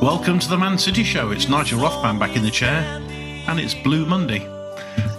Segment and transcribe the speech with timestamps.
[0.00, 1.30] Welcome to the Man City Show.
[1.30, 2.82] It's Nigel Rothband back in the chair,
[3.46, 4.40] and it's Blue Monday.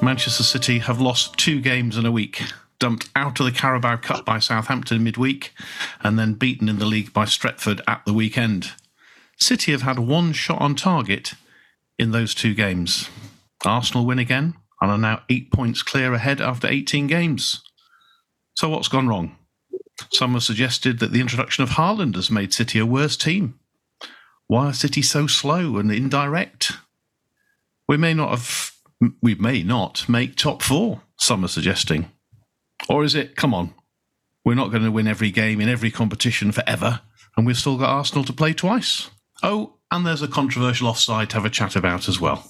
[0.02, 2.44] Manchester City have lost two games in a week,
[2.78, 5.54] dumped out of the Carabao Cup by Southampton midweek,
[6.02, 8.74] and then beaten in the league by Stretford at the weekend.
[9.38, 11.36] City have had one shot on target
[11.98, 13.10] in those two games.
[13.64, 17.64] Arsenal win again and are now eight points clear ahead after 18 games.
[18.56, 19.38] So, what's gone wrong?
[20.12, 23.60] Some have suggested that the introduction of Haaland has made City a worse team.
[24.48, 26.72] Why are City so slow and indirect?
[27.88, 28.72] We may not have,
[29.22, 32.12] we may not make top four, some are suggesting.
[32.88, 33.74] Or is it, come on,
[34.46, 37.02] we're not going to win every game in every competition forever,
[37.36, 39.10] and we've still got Arsenal to play twice?
[39.44, 42.46] Oh, and there's a controversial offside to have a chat about as well.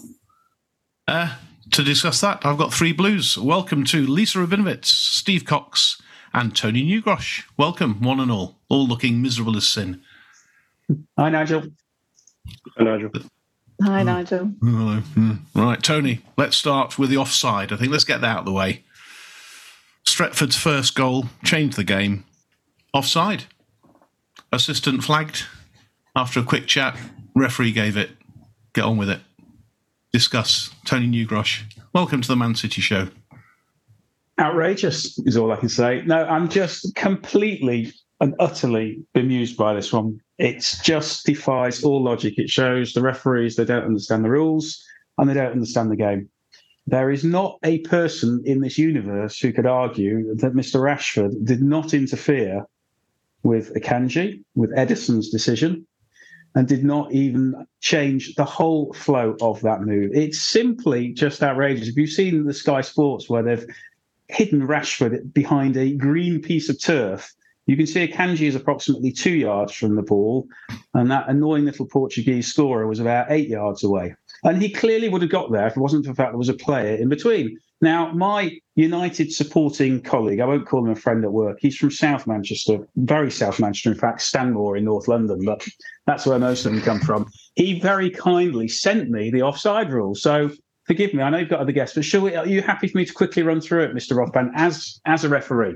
[1.08, 1.36] Uh,
[1.72, 3.38] to discuss that, I've got three blues.
[3.38, 6.02] Welcome to Lisa Rabinowitz, Steve Cox,
[6.34, 7.44] and Tony Newgrosh.
[7.58, 10.02] Welcome, one and all, all looking miserable as sin.
[11.18, 11.64] Hi, Nigel.
[12.78, 13.12] Hi, Nigel.
[13.84, 14.52] Hi, Nigel.
[14.62, 15.00] Hello.
[15.00, 15.34] Hmm.
[15.56, 17.72] Right, Tony, let's start with the offside.
[17.72, 18.84] I think let's get that out of the way.
[20.06, 22.26] Stretford's first goal changed the game.
[22.94, 23.46] Offside.
[24.52, 25.46] Assistant flagged.
[26.16, 26.98] After a quick chat,
[27.36, 28.12] referee gave it.
[28.74, 29.22] Get on with it.
[30.12, 30.72] Discuss.
[30.86, 31.64] Tony Newgrosh.
[31.94, 33.10] Welcome to the Man City Show.
[34.40, 36.02] Outrageous is all I can say.
[36.06, 37.92] No, I'm just completely
[38.22, 40.20] and utterly bemused by this one.
[40.38, 42.36] It just defies all logic.
[42.38, 44.82] It shows the referees they don't understand the rules
[45.18, 46.30] and they don't understand the game.
[46.88, 50.82] There is not a person in this universe who could argue that Mr.
[50.82, 52.66] Rashford did not interfere
[53.44, 55.86] with Akanji, with Ederson's decision,
[56.56, 60.12] and did not even change the whole flow of that move.
[60.14, 61.90] It's simply just outrageous.
[61.90, 63.66] If you've seen the Sky Sports where they've
[64.30, 67.34] hidden Rashford behind a green piece of turf,
[67.66, 70.48] you can see Akanji is approximately two yards from the ball,
[70.96, 74.16] and that annoying little Portuguese scorer was about eight yards away.
[74.44, 76.50] And he clearly would have got there if it wasn't for the fact there was
[76.50, 77.60] a player in between.
[77.82, 81.92] Now, my United supporting colleague, I won't call him a friend at work, he's from
[81.92, 85.66] South Manchester, very South Manchester, in fact, Stanmore in North London, but
[86.08, 87.28] that's where most of them come from.
[87.56, 90.16] He very kindly sent me the offside rule.
[90.16, 90.50] So
[90.90, 92.98] forgive me, I know you've got other guests, but shall we, are you happy for
[92.98, 94.14] me to quickly run through it, Mr.
[94.18, 95.76] Rothband, as as a referee?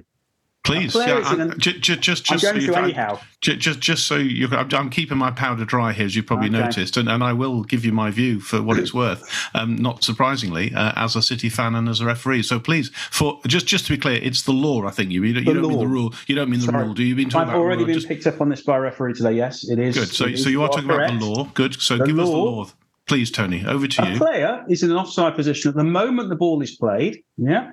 [0.63, 3.19] Please, yeah, I- an- ju- ju- just, I'm just, going so you- anyhow.
[3.41, 6.47] ju- just, just so you, I'm, I'm keeping my powder dry here, as you probably
[6.47, 6.57] Okay.
[6.57, 9.29] noticed, and, and I will give you my view for what it's worth.
[9.53, 12.43] Um, not surprisingly, uh, as a City fan and as a referee.
[12.43, 14.85] So please, for just, just to be clear, it's the law.
[14.87, 16.13] I think you, you, you don't mean the rule.
[16.27, 16.85] You don't mean the Sorry.
[16.85, 17.13] rule, do you?
[17.13, 19.33] Been talking I've about already been Just- picked up on this by a referee today.
[19.33, 19.95] Yes, it is.
[19.97, 20.07] good.
[20.07, 21.43] So, so you are talking about the law.
[21.53, 21.79] Good.
[21.81, 22.67] So The give us the law- law,
[23.07, 23.65] please, Tony.
[23.65, 24.17] Over to A you.
[24.17, 27.23] player is in an offside position at the moment the ball is played.
[27.37, 27.71] Yeah.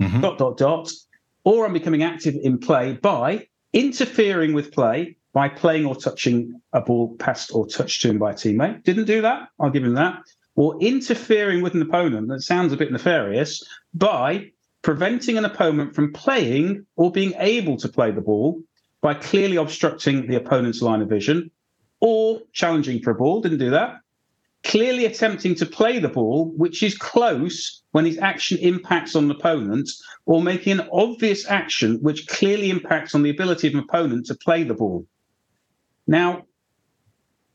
[0.00, 0.20] Mhm.
[0.22, 0.92] Dot dot dot.
[1.44, 6.80] Or I'm becoming active in play by interfering with play by playing or touching a
[6.80, 8.82] ball passed or touched to him by a teammate.
[8.84, 9.48] Didn't do that.
[9.60, 10.18] I'll give him that.
[10.54, 12.28] Or interfering with an opponent.
[12.28, 13.62] That sounds a bit nefarious
[13.94, 14.50] by
[14.82, 18.60] preventing an opponent from playing or being able to play the ball
[19.02, 21.50] by clearly obstructing the opponent's line of vision
[22.00, 23.40] or challenging for a ball.
[23.40, 23.96] Didn't do that
[24.66, 29.30] clearly attempting to play the ball, which is close when his action impacts on an
[29.30, 29.88] opponent,
[30.26, 34.34] or making an obvious action which clearly impacts on the ability of an opponent to
[34.34, 35.06] play the ball.
[36.06, 36.46] Now,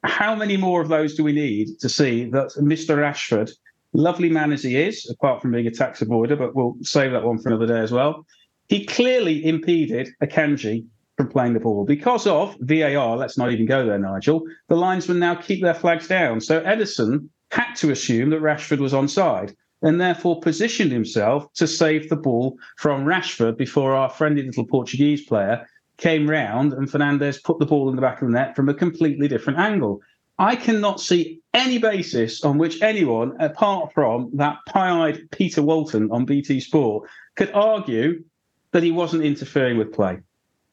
[0.03, 2.97] how many more of those do we need to see that Mr.
[2.97, 3.51] Rashford,
[3.93, 7.23] lovely man as he is, apart from being a tax avoider, but we'll save that
[7.23, 8.25] one for another day as well.
[8.69, 10.85] He clearly impeded Akanji
[11.21, 13.15] from playing the ball because of VAR.
[13.15, 14.41] Let's not even go there, Nigel.
[14.69, 16.41] The linesmen now keep their flags down.
[16.41, 22.09] So Ederson had to assume that Rashford was onside and therefore positioned himself to save
[22.09, 27.59] the ball from Rashford before our friendly little Portuguese player came round and Fernandes put
[27.59, 30.01] the ball in the back of the net from a completely different angle.
[30.39, 36.25] I cannot see any basis on which anyone, apart from that pie-eyed Peter Walton on
[36.25, 38.23] BT Sport, could argue
[38.71, 40.17] that he wasn't interfering with play.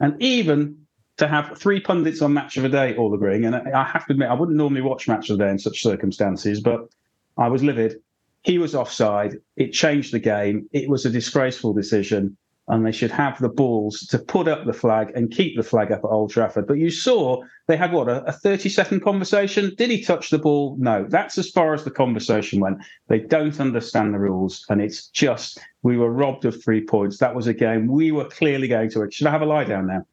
[0.01, 0.77] And even
[1.17, 4.13] to have three pundits on Match of the Day all agreeing, and I have to
[4.13, 6.89] admit, I wouldn't normally watch Match of the Day in such circumstances, but
[7.37, 7.97] I was livid.
[8.43, 9.37] He was offside.
[9.57, 10.69] It changed the game.
[10.73, 12.37] It was a disgraceful decision
[12.69, 15.91] and they should have the balls to put up the flag and keep the flag
[15.91, 16.67] up at Old Trafford.
[16.67, 19.75] But you saw they had what a, 30 second conversation.
[19.77, 20.77] Did he touch the ball?
[20.79, 21.07] No.
[21.09, 22.79] That's as far as the conversation went.
[23.09, 27.19] They don't understand the rules, and it's just we were robbed of three points.
[27.19, 29.01] That was a game we were clearly going to.
[29.01, 29.11] win.
[29.11, 30.05] Should I have a lie down now?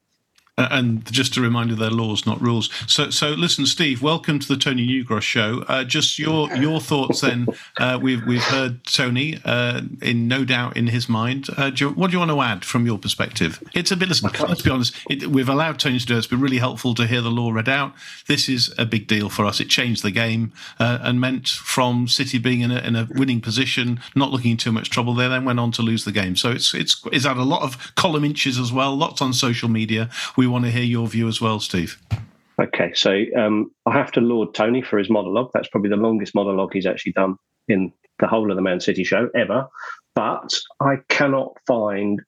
[0.58, 2.70] Uh, and just a reminder, they're laws, not rules.
[2.88, 4.02] So, so listen, Steve.
[4.02, 5.66] Welcome to the Tony Newgrosh show.
[5.68, 7.22] Uh, just your your thoughts.
[7.22, 7.48] Then
[7.78, 11.48] uh, we've we've heard Tony uh, in no doubt in his mind.
[11.58, 13.62] Uh, do you, what do you want to add from your perspective?
[13.74, 14.08] It's a bit.
[14.08, 14.96] Listen, let's be honest.
[15.10, 16.20] It, we've allowed Tony to do it.
[16.20, 17.94] It's been really helpful to hear the law read out.
[18.28, 19.60] This is a big deal for us.
[19.60, 23.42] It changed the game uh, and meant from City being in a, in a winning
[23.42, 25.16] position, not looking in too much trouble.
[25.16, 26.38] They then went on to lose the game.
[26.38, 28.96] So it's it's it's had a lot of column inches as well.
[28.96, 30.10] Lots on social media.
[30.38, 32.00] We we want to hear your view as well, Steve.
[32.62, 35.50] Okay, so um, I have to laud Tony for his monologue.
[35.56, 37.38] That's probably the longest monologue he's actually done
[37.68, 39.68] in the whole of the Man City show ever.
[40.14, 42.22] But I cannot find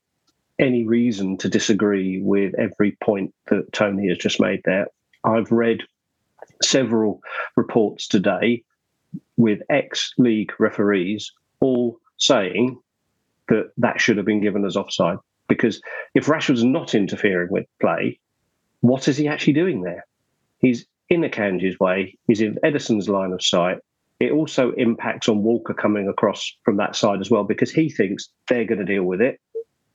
[0.58, 4.88] any reason to disagree with every point that Tony has just made there.
[5.24, 5.84] I've read
[6.64, 7.22] several
[7.56, 8.64] reports today
[9.38, 12.80] with ex league referees all saying
[13.50, 15.20] that that should have been given as offside.
[15.48, 15.82] Because
[16.14, 18.20] if Rashford's not interfering with play,
[18.82, 20.06] what is he actually doing there?
[20.60, 23.78] He's in Akanji's way, he's in Ederson's line of sight.
[24.20, 28.30] It also impacts on Walker coming across from that side as well because he thinks
[28.50, 29.40] they're going to deal with it.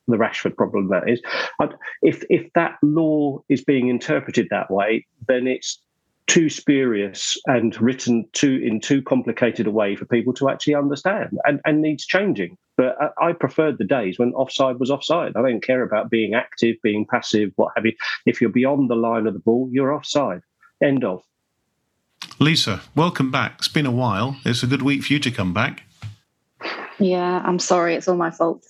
[0.09, 1.21] The Rashford problem, that is.
[2.03, 5.81] If if that law is being interpreted that way, then it's
[6.27, 11.39] too spurious and written too in too complicated a way for people to actually understand
[11.45, 12.57] and, and needs changing.
[12.77, 15.33] But I, I preferred the days when offside was offside.
[15.37, 17.93] I don't care about being active, being passive, what have you.
[18.25, 20.43] If you're beyond the line of the ball, you're offside.
[20.83, 21.23] End of.
[22.39, 23.57] Lisa, welcome back.
[23.59, 24.37] It's been a while.
[24.45, 25.83] It's a good week for you to come back.
[26.99, 27.95] Yeah, I'm sorry.
[27.95, 28.65] It's all my fault.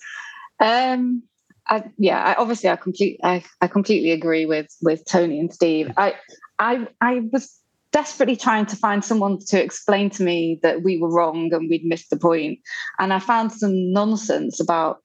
[0.59, 1.23] Um,
[1.67, 5.91] I, yeah, I, obviously, I complete, I, I completely agree with with Tony and Steve.
[5.97, 6.15] I,
[6.59, 7.57] I, I was
[7.91, 11.85] desperately trying to find someone to explain to me that we were wrong and we'd
[11.85, 12.59] missed the point.
[12.99, 14.97] And I found some nonsense about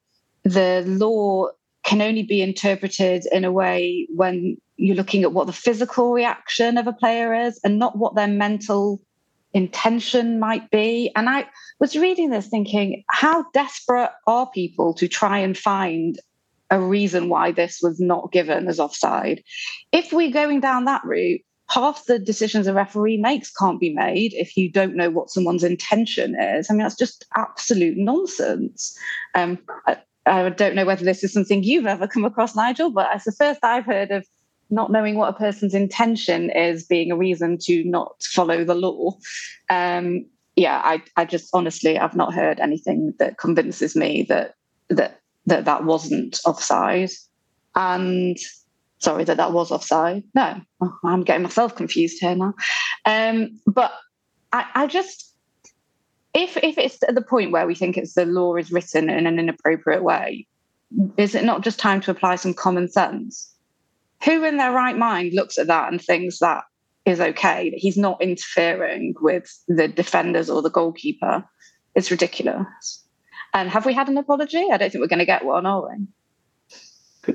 [0.43, 1.49] the law
[1.84, 6.78] can only be interpreted in a way when you're looking at what the physical reaction
[6.78, 9.00] of a player is and not what their mental
[9.52, 11.11] intention might be.
[11.16, 11.46] And I
[11.81, 16.19] was reading this thinking, how desperate are people to try and find
[16.70, 19.43] a reason why this was not given as offside?
[19.93, 24.33] If we're going down that route, half the decisions a referee makes can't be made
[24.35, 26.71] if you don't know what someone's intention is.
[26.71, 28.97] I mean, that's just absolute nonsense.
[29.35, 33.09] Um, I, I, don't know whether this is something you've ever come across, Nigel, but
[33.14, 34.26] it's the first I've heard of
[34.71, 39.16] not knowing what a person's intention is being a reason to not follow the law.
[39.71, 40.26] Um,
[40.57, 44.54] yeah, I, I just honestly, I've not heard anything that convinces me that
[44.90, 47.11] that that that wasn't offside.
[47.75, 48.37] And
[48.99, 50.25] sorry that that was offside.
[50.35, 52.55] No, oh, I'm getting myself confused here now.
[53.05, 53.93] Um, but
[54.52, 55.35] I, I, just,
[56.35, 59.26] if if it's at the point where we think it's the law is written in
[59.26, 60.47] an inappropriate way,
[61.17, 63.55] is it not just time to apply some common sense?
[64.25, 66.64] Who in their right mind looks at that and thinks that
[67.05, 71.45] is okay, that he's not interfering with the defenders or the goalkeeper?
[71.95, 73.05] It's ridiculous.
[73.55, 74.67] And have we had an apology?
[74.71, 76.07] I don't think we're going to get one, are we?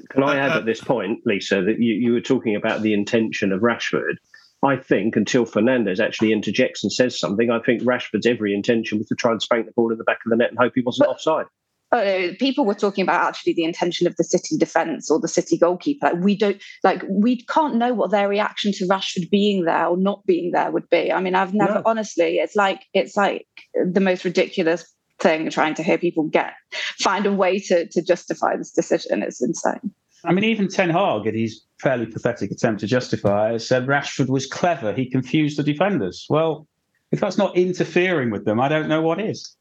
[0.10, 2.94] Can I add uh, at this point, Lisa, that you, you were talking about the
[2.94, 4.16] intention of Rashford?
[4.64, 9.08] I think until Fernandes actually interjects and says something, I think Rashford's every intention was
[9.08, 10.82] to try and spank the ball in the back of the net and hope he
[10.82, 11.46] wasn't but, offside.
[11.92, 15.58] Uh, people were talking about actually the intention of the City defence or the City
[15.58, 16.08] goalkeeper.
[16.08, 19.96] Like we don't like we can't know what their reaction to Rashford being there or
[19.96, 21.12] not being there would be.
[21.12, 21.82] I mean, I've never no.
[21.86, 22.38] honestly.
[22.38, 26.54] It's like it's like the most ridiculous thing trying to hear people get
[27.00, 29.24] find a way to to justify this decision.
[29.24, 29.94] It's insane.
[30.26, 34.30] I mean, even Ten Hag, in his fairly pathetic attempt to justify it, said Rashford
[34.30, 34.94] was clever.
[34.94, 36.26] He confused the defenders.
[36.30, 36.68] Well,
[37.12, 39.56] if that's not interfering with them, I don't know what is.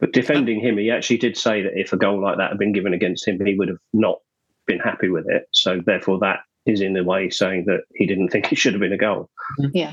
[0.00, 2.72] But defending him, he actually did say that if a goal like that had been
[2.72, 4.18] given against him, he would have not
[4.66, 5.48] been happy with it.
[5.52, 8.80] So therefore, that is in a way saying that he didn't think it should have
[8.80, 9.30] been a goal.
[9.72, 9.92] Yeah.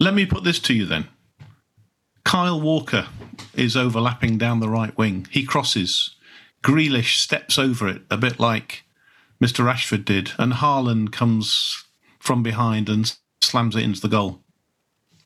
[0.00, 1.08] Let me put this to you then.
[2.24, 3.08] Kyle Walker
[3.54, 5.26] is overlapping down the right wing.
[5.30, 6.16] He crosses.
[6.62, 8.84] Grealish steps over it, a bit like
[9.42, 9.64] Mr.
[9.64, 11.84] Rashford did, and Haaland comes
[12.20, 14.40] from behind and slams it into the goal.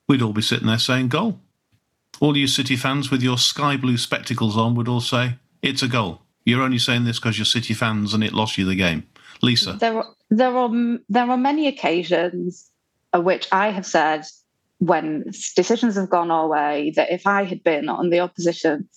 [0.08, 1.40] We'd all be sitting there saying goal.
[2.20, 5.88] All you City fans with your sky blue spectacles on would all say it's a
[5.88, 6.22] goal.
[6.44, 9.06] You're only saying this because you're City fans and it lost you the game.
[9.42, 9.74] Lisa.
[9.74, 10.70] There are there are
[11.08, 12.70] there are many occasions
[13.12, 14.24] at which I have said
[14.78, 18.88] when decisions have gone our way that if I had been on the opposition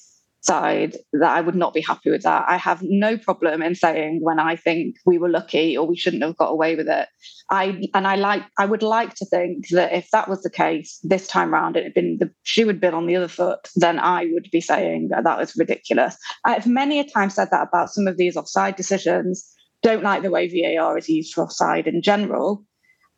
[0.41, 2.45] side that I would not be happy with that.
[2.47, 6.23] I have no problem in saying when I think we were lucky or we shouldn't
[6.23, 7.07] have got away with it.
[7.49, 10.99] I and I like I would like to think that if that was the case
[11.03, 13.99] this time round it had been the shoe had been on the other foot, then
[13.99, 16.17] I would be saying that that was ridiculous.
[16.45, 19.45] I've many a time said that about some of these offside decisions.
[19.81, 22.65] Don't like the way VAR is used for offside in general.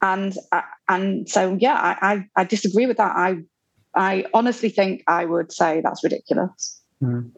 [0.01, 0.35] And
[0.87, 3.15] and so yeah, I, I, I disagree with that.
[3.15, 3.43] I
[3.93, 6.81] I honestly think I would say that's ridiculous.
[7.03, 7.31] Mm.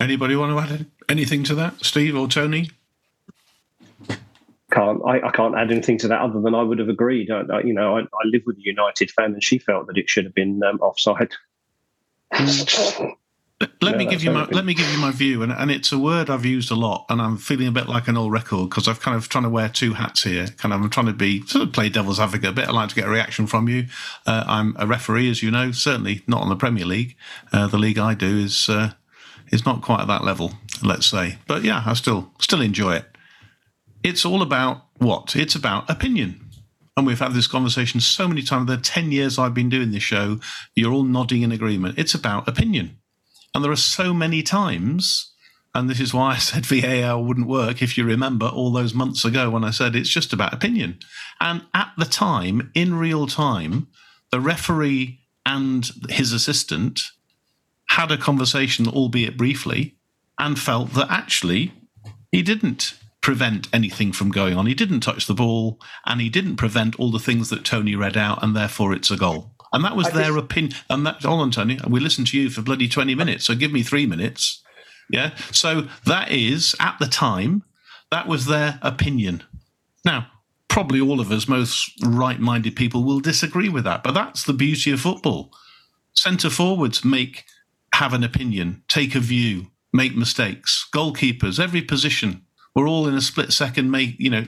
[0.00, 2.70] Anybody want to add anything to that, Steve or Tony?
[4.70, 7.30] Can't I, I can't add anything to that other than I would have agreed.
[7.30, 9.96] I, I, you know, I, I, live with a United fan, and she felt that
[9.96, 11.32] it should have been um, offside.
[13.80, 15.92] let yeah, me give you my let me give you my view, and, and it's
[15.92, 18.70] a word I've used a lot, and I'm feeling a bit like an old record
[18.70, 20.48] because I've kind of trying to wear two hats here.
[20.58, 22.68] Kind of, I'm trying to be sort of play devil's advocate a bit.
[22.68, 23.86] I like to get a reaction from you.
[24.26, 27.16] Uh, I'm a referee, as you know, certainly not on the Premier League.
[27.52, 28.92] Uh, the league I do is uh,
[29.52, 30.52] is not quite at that level,
[30.82, 31.38] let's say.
[31.46, 33.06] But yeah, I still still enjoy it.
[34.02, 35.34] It's all about what?
[35.36, 36.40] It's about opinion.
[36.96, 38.68] And we've had this conversation so many times.
[38.68, 40.38] The 10 years I've been doing this show,
[40.76, 41.98] you're all nodding in agreement.
[41.98, 42.98] It's about opinion.
[43.54, 45.32] And there are so many times,
[45.74, 49.24] and this is why I said VAR wouldn't work, if you remember all those months
[49.24, 50.98] ago when I said it's just about opinion.
[51.40, 53.88] And at the time, in real time,
[54.30, 57.00] the referee and his assistant
[57.90, 59.96] had a conversation, albeit briefly,
[60.38, 61.72] and felt that actually
[62.32, 64.66] he didn't prevent anything from going on.
[64.66, 68.16] He didn't touch the ball and he didn't prevent all the things that Tony read
[68.16, 69.53] out, and therefore it's a goal.
[69.74, 70.44] And that was I their just...
[70.44, 70.72] opinion.
[70.88, 73.72] And that, hold on, Tony, we listened to you for bloody 20 minutes, so give
[73.72, 74.62] me three minutes.
[75.10, 75.34] Yeah.
[75.50, 77.64] So that is, at the time,
[78.10, 79.42] that was their opinion.
[80.04, 80.28] Now,
[80.68, 84.52] probably all of us, most right minded people, will disagree with that, but that's the
[84.52, 85.52] beauty of football.
[86.14, 87.44] Centre forwards make
[87.94, 90.88] have an opinion, take a view, make mistakes.
[90.94, 92.42] Goalkeepers, every position,
[92.74, 94.46] we're all in a split second, make you know,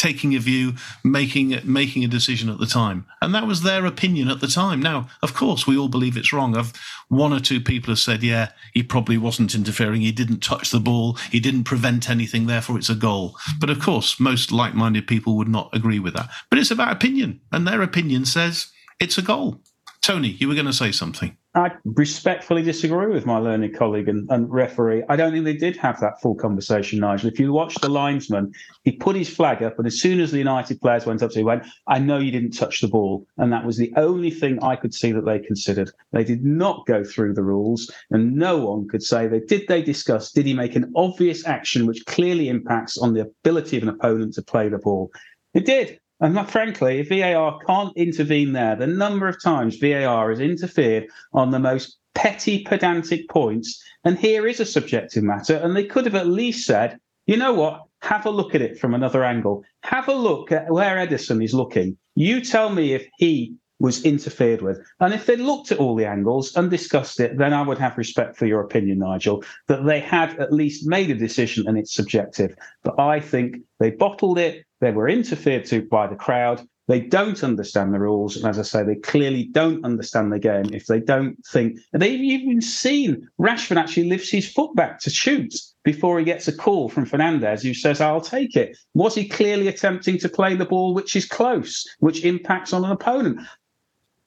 [0.00, 0.72] taking a view,
[1.04, 4.80] making making a decision at the time, and that was their opinion at the time.
[4.80, 6.56] Now, of course, we all believe it's wrong.
[6.56, 6.72] I've
[7.08, 10.00] one or two people have said, yeah, he probably wasn't interfering.
[10.00, 11.18] He didn't touch the ball.
[11.30, 12.46] He didn't prevent anything.
[12.46, 13.36] Therefore, it's a goal.
[13.58, 16.30] But of course, most like-minded people would not agree with that.
[16.48, 19.60] But it's about opinion, and their opinion says it's a goal.
[20.02, 21.36] Tony, you were going to say something.
[21.54, 25.02] I respectfully disagree with my learned colleague and, and, referee.
[25.08, 27.28] I don't think they did have that full conversation, Nigel.
[27.28, 28.52] If you watch the linesman,
[28.84, 31.38] he put his flag up, and as soon as the United players went up to
[31.38, 33.26] him, he went, I know you didn't touch the ball.
[33.36, 35.90] And that was the only thing I could see that they considered.
[36.12, 39.82] They did not go through the rules, and no one could say they did they
[39.82, 43.90] discuss, did he make an obvious action which clearly impacts on the ability of an
[43.90, 45.10] opponent to play the ball?
[45.52, 45.98] It did.
[46.20, 51.50] And frankly, if VAR can't intervene there, the number of times VAR has interfered on
[51.50, 56.14] the most petty, pedantic points, and here is a subjective matter, and they could have
[56.14, 59.62] at least said, you know what, have a look at it from another angle.
[59.82, 61.96] Have a look at where Ederson is looking.
[62.16, 64.78] You tell me if he was interfered with.
[65.00, 67.96] And if they looked at all the angles and discussed it, then I would have
[67.96, 71.94] respect for your opinion, Nigel, that they had at least made a decision and it's
[71.94, 72.54] subjective.
[72.84, 76.66] But I think they bottled it, they were interfered to by the crowd.
[76.88, 78.36] They don't understand the rules.
[78.36, 81.78] And as I say, they clearly don't understand the game if they don't think.
[81.92, 86.48] And they've even seen Rashford actually lifts his foot back to shoot before he gets
[86.48, 88.76] a call from Fernandes who says, I'll take it.
[88.94, 92.90] Was he clearly attempting to play the ball which is close, which impacts on an
[92.90, 93.40] opponent?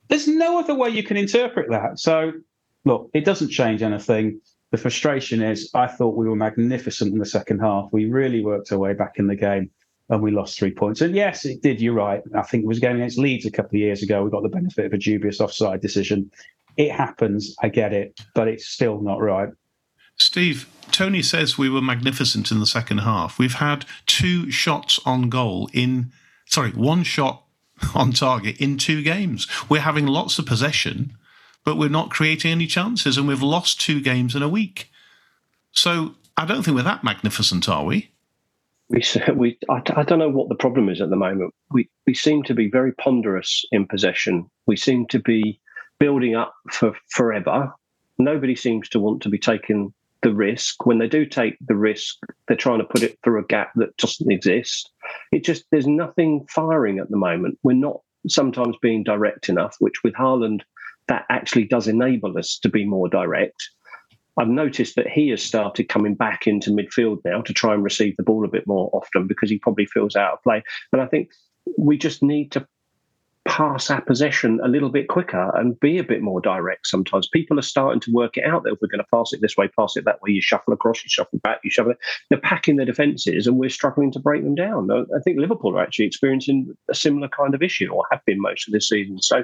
[0.08, 2.00] There's no other way you can interpret that.
[2.00, 2.32] So,
[2.86, 4.40] look, it doesn't change anything.
[4.72, 7.90] The frustration is I thought we were magnificent in the second half.
[7.92, 9.70] We really worked our way back in the game
[10.10, 11.02] and we lost three points.
[11.02, 11.82] And yes, it did.
[11.82, 12.22] You're right.
[12.36, 14.24] I think it was going against Leeds a couple of years ago.
[14.24, 16.32] We got the benefit of a dubious offside decision.
[16.78, 17.56] It happens.
[17.62, 19.50] I get it, but it's still not right.
[20.18, 23.40] Steve, Tony says we were magnificent in the second half.
[23.40, 26.12] We've had two shots on goal in,
[26.46, 27.46] sorry, one shot
[27.96, 29.48] on target in two games.
[29.70, 31.18] We're having lots of possession,
[31.64, 34.92] but we're not creating any chances, and we've lost two games in a week.
[35.72, 38.12] So I don't think we're that magnificent, are we?
[38.94, 39.04] We,
[39.36, 41.54] we I, I don't know what the problem is at the moment.
[41.72, 44.50] We we seem to be very ponderous in possession.
[44.68, 45.60] We seem to be
[46.00, 47.74] building up for forever.
[48.20, 50.86] Nobody seems to want to be taking the risk.
[50.86, 52.16] When they do take the risk,
[52.48, 54.92] they're trying to put it through a gap that doesn't exist.
[55.32, 57.58] It just there's nothing firing at the moment.
[57.64, 60.62] We're not sometimes being direct enough, which with Haaland,
[61.08, 63.70] that actually does enable us to be more direct.
[64.38, 68.18] I've noticed that he has started coming back into midfield now to try and receive
[68.18, 70.64] the ball a bit more often because he probably feels out of play.
[70.92, 71.30] And I think
[71.78, 72.68] we just need to
[73.46, 77.28] pass our possession a little bit quicker and be a bit more direct sometimes.
[77.28, 79.58] People are starting to work it out that if we're going to pass it this
[79.58, 81.98] way, pass it that way, you shuffle across, you shuffle back, you shuffle it.
[82.30, 84.90] They're packing their defences and we're struggling to break them down.
[84.92, 88.68] I think Liverpool are actually experiencing a similar kind of issue or have been most
[88.68, 89.22] of this season.
[89.22, 89.44] So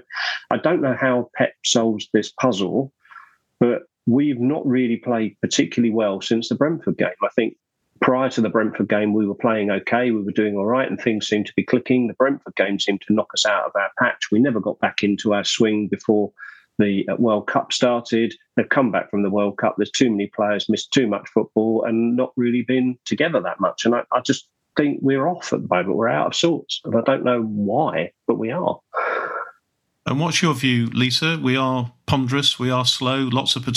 [0.50, 2.94] I don't know how Pep solves this puzzle,
[3.60, 7.10] but we've not really played particularly well since the Brentford game.
[7.24, 7.56] I think
[8.02, 10.10] prior to the Brentford game, we were playing okay.
[10.10, 12.08] We were doing all right, and things seemed to be clicking.
[12.08, 14.32] The Brentford game seemed to knock us out of our patch.
[14.32, 16.32] We never got back into our swing before
[16.80, 18.34] the uh, World Cup started.
[18.56, 19.76] They've come back from the World Cup.
[19.78, 23.86] There's too many players, missed too much football, and not really been together that much.
[23.86, 25.98] And I, I just think we're off at the moment.
[25.98, 28.80] We're out of sorts, and I don't know why, but we are.
[30.10, 31.38] And what's your view, Lisa?
[31.40, 33.68] We are ponderous, we are slow, lots of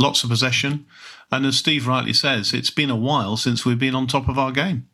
[0.00, 0.84] lots of possession,
[1.30, 4.36] and as Steve rightly says, it's been a while since we've been on top of
[4.36, 4.88] our game.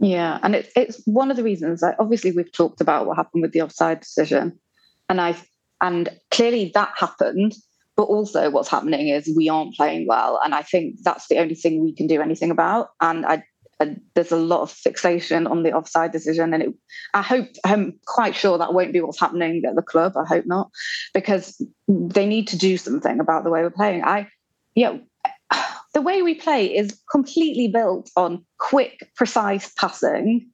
[0.00, 1.80] Yeah, and it's it's one of the reasons.
[1.80, 4.58] Like obviously, we've talked about what happened with the offside decision,
[5.08, 5.36] and I
[5.80, 7.54] and clearly that happened.
[7.94, 11.54] But also, what's happening is we aren't playing well, and I think that's the only
[11.54, 12.88] thing we can do anything about.
[13.00, 13.44] And I
[13.78, 16.54] and there's a lot of fixation on the offside decision.
[16.54, 16.74] And it,
[17.14, 20.14] I hope, I'm quite sure that won't be what's happening at the club.
[20.16, 20.70] I hope not,
[21.12, 24.02] because they need to do something about the way we're playing.
[24.04, 24.28] I,
[24.76, 25.00] know,
[25.94, 30.48] the way we play is completely built on quick, precise passing.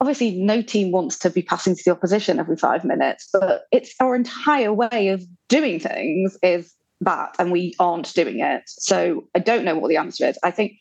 [0.00, 3.94] Obviously, no team wants to be passing to the opposition every five minutes, but it's
[4.00, 8.62] our entire way of doing things is that, and we aren't doing it.
[8.66, 10.38] So I don't know what the answer is.
[10.42, 10.72] I think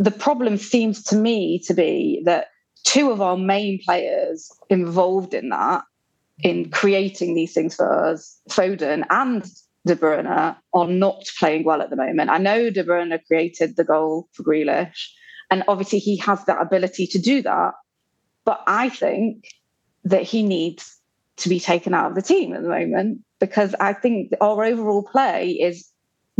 [0.00, 2.46] the problem seems to me to be that
[2.84, 5.84] two of our main players involved in that,
[6.42, 9.44] in creating these things for us, Foden and
[9.86, 12.30] De Bruyne, are not playing well at the moment.
[12.30, 15.10] I know De Bruyne created the goal for Grealish,
[15.50, 17.74] and obviously he has that ability to do that.
[18.46, 19.44] But I think
[20.04, 20.96] that he needs
[21.36, 25.02] to be taken out of the team at the moment because I think our overall
[25.02, 25.89] play is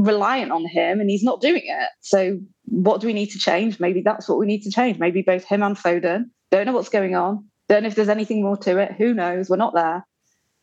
[0.00, 1.88] reliant on him and he's not doing it.
[2.00, 3.80] So what do we need to change?
[3.80, 4.98] Maybe that's what we need to change.
[4.98, 6.30] Maybe both him and Foden.
[6.50, 7.44] Don't know what's going on.
[7.68, 8.92] Don't know if there's anything more to it.
[8.92, 9.48] Who knows?
[9.48, 10.06] We're not there.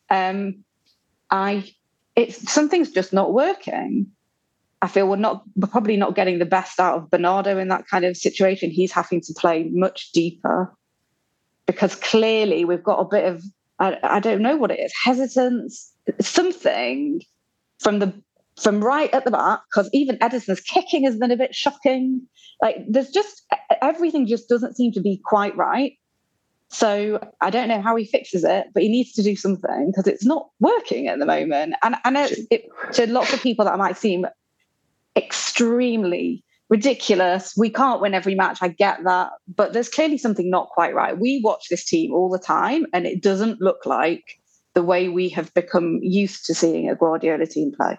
[0.09, 0.63] Um,
[1.29, 1.69] I
[2.15, 4.07] it's something's just not working.
[4.81, 7.87] I feel we're not we're probably not getting the best out of Bernardo in that
[7.87, 8.71] kind of situation.
[8.71, 10.73] He's having to play much deeper
[11.65, 13.43] because clearly we've got a bit of
[13.79, 17.21] I, I don't know what it is hesitance something
[17.79, 18.13] from the
[18.59, 22.21] from right at the back, because even Ederson's kicking has been a bit shocking.
[22.61, 23.43] Like there's just
[23.81, 25.93] everything just doesn't seem to be quite right.
[26.69, 30.07] So I don't know how he fixes it, but he needs to do something because
[30.07, 31.75] it's not working at the moment.
[31.81, 34.25] And I know it, to lots of people that might seem
[35.15, 37.53] extremely ridiculous.
[37.55, 38.57] We can't win every match.
[38.61, 41.17] I get that, but there's clearly something not quite right.
[41.17, 44.39] We watch this team all the time, and it doesn't look like
[44.73, 47.97] the way we have become used to seeing a Guardiola team play.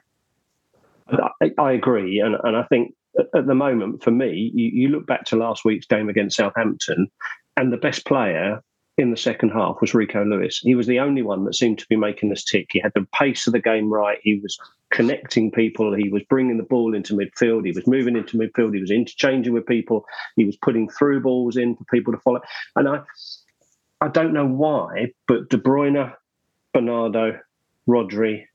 [1.11, 2.95] I, I agree, and and I think
[3.35, 7.09] at the moment for me, you, you look back to last week's game against Southampton,
[7.57, 8.63] and the best player
[8.99, 10.59] in the second half was Rico Lewis.
[10.59, 12.67] He was the only one that seemed to be making us tick.
[12.73, 14.19] He had the pace of the game right.
[14.23, 14.59] He was
[14.91, 15.95] connecting people.
[15.95, 17.65] He was bringing the ball into midfield.
[17.65, 18.75] He was moving into midfield.
[18.75, 20.05] He was interchanging with people.
[20.35, 22.41] He was putting through balls in for people to follow.
[22.75, 23.01] And I,
[24.01, 26.13] I don't know why, but De Bruyne,
[26.75, 27.39] Bernardo,
[27.89, 28.47] Rodri,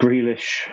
[0.00, 0.68] Grealish,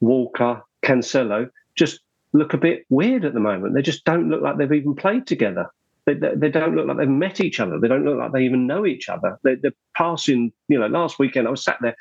[0.00, 2.00] Walker, Cancelo just
[2.32, 3.74] look a bit weird at the moment.
[3.74, 5.70] They just don't look like they've even played together.
[6.04, 7.80] They, they, they don't look like they've met each other.
[7.80, 9.38] They don't look like they even know each other.
[9.42, 11.96] They, are passing, you know, last weekend I was sat there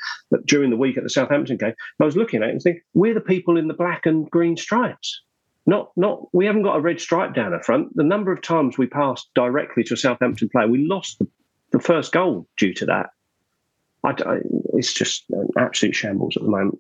[0.46, 1.74] during the week at the Southampton game.
[2.00, 4.58] I was looking at it and thinking, we're the people in the black and green
[4.58, 5.22] stripes.
[5.66, 6.28] Not, not.
[6.34, 7.96] We haven't got a red stripe down the front.
[7.96, 11.28] The number of times we passed directly to a Southampton player, we lost the,
[11.72, 13.10] the first goal due to that.
[14.04, 14.38] I, I,
[14.76, 16.80] it's just an absolute shambles at the moment.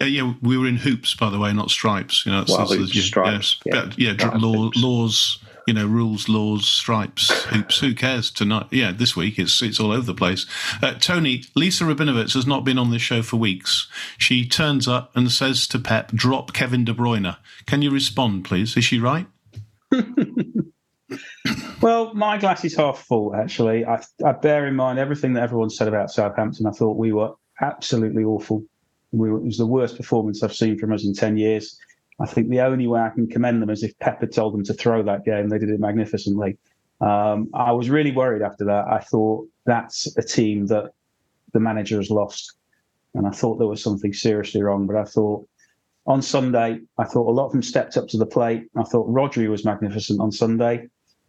[0.00, 2.26] Uh, yeah, we were in hoops, by the way, not stripes.
[2.26, 3.60] You know, well, hoops, yeah, stripes.
[3.64, 7.78] Yeah, yeah, yeah law, laws, you know, rules, laws, stripes, hoops.
[7.78, 8.66] Who cares tonight?
[8.70, 10.44] Yeah, this week it's it's all over the place.
[10.82, 13.88] Uh, Tony, Lisa Rabinowitz has not been on this show for weeks.
[14.18, 18.76] She turns up and says to Pep, "Drop Kevin De Bruyne." Can you respond, please?
[18.76, 19.26] Is she right?
[21.80, 23.34] well, my glass is half full.
[23.34, 26.66] Actually, I, I bear in mind everything that everyone said about Southampton.
[26.66, 27.32] I thought we were
[27.62, 28.62] absolutely awful
[29.12, 31.78] we were, it was the worst performance I've seen from us in 10 years.
[32.18, 34.74] I think the only way I can commend them is if Pepper told them to
[34.74, 35.48] throw that game.
[35.48, 36.56] They did it magnificently.
[37.00, 38.86] Um, I was really worried after that.
[38.88, 40.92] I thought that's a team that
[41.52, 42.54] the manager has lost.
[43.14, 44.86] And I thought there was something seriously wrong.
[44.86, 45.46] But I thought
[46.06, 48.68] on Sunday, I thought a lot of them stepped up to the plate.
[48.76, 50.88] I thought Rodri was magnificent on Sunday.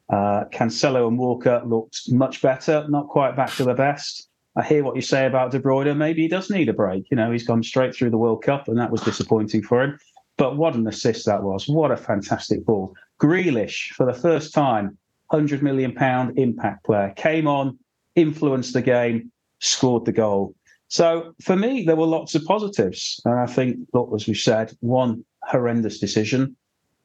[0.09, 4.29] Uh, Cancelo and Walker looked much better, not quite back to the best.
[4.57, 5.95] I hear what you say about De Bruyne.
[5.95, 7.05] Maybe he does need a break.
[7.11, 9.99] You know, he's gone straight through the World Cup, and that was disappointing for him.
[10.35, 11.67] But what an assist that was!
[11.67, 12.95] What a fantastic ball.
[13.21, 14.97] Grealish, for the first time,
[15.29, 17.77] hundred million pound impact player, came on,
[18.15, 20.55] influenced the game, scored the goal.
[20.87, 24.73] So for me, there were lots of positives, and I think, look, as we said,
[24.79, 26.55] one horrendous decision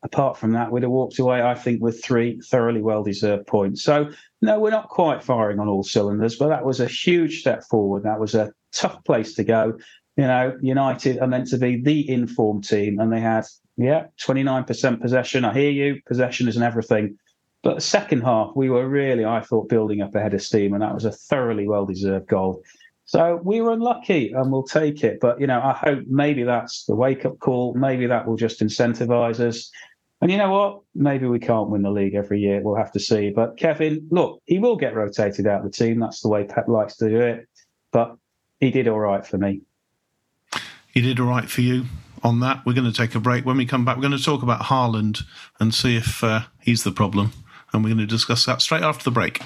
[0.02, 3.82] apart from that, we'd have walked away, I think, with three thoroughly well deserved points.
[3.82, 4.10] So,
[4.40, 8.02] no, we're not quite firing on all cylinders, but that was a huge step forward.
[8.02, 9.78] That was a tough place to go.
[10.16, 13.44] You know, United are meant to be the informed team, and they had,
[13.76, 15.44] yeah, 29% possession.
[15.44, 17.16] I hear you, possession isn't everything.
[17.62, 20.82] But the second half, we were really, I thought, building up ahead of steam, and
[20.82, 22.62] that was a thoroughly well deserved goal.
[23.04, 25.18] So we were unlucky and we'll take it.
[25.20, 27.74] But, you know, I hope maybe that's the wake up call.
[27.74, 29.70] Maybe that will just incentivize us.
[30.22, 30.82] And you know what?
[30.94, 32.60] Maybe we can't win the league every year.
[32.62, 33.30] We'll have to see.
[33.30, 35.98] But Kevin, look, he will get rotated out of the team.
[35.98, 37.48] That's the way Pep likes to do it.
[37.90, 38.16] But
[38.60, 39.62] he did all right for me.
[40.94, 41.86] He did all right for you
[42.22, 42.64] on that.
[42.64, 43.44] We're going to take a break.
[43.44, 45.24] When we come back, we're going to talk about Haaland
[45.58, 47.32] and see if uh, he's the problem.
[47.72, 49.42] And we're going to discuss that straight after the break.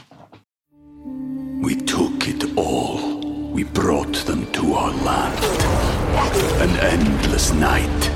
[1.03, 3.23] We took it all.
[3.51, 5.43] We brought them to our land.
[6.61, 8.15] An endless night